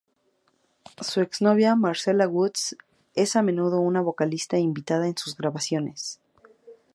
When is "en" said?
5.05-5.15